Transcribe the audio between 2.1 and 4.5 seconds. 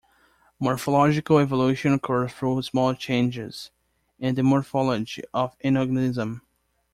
through small changes in the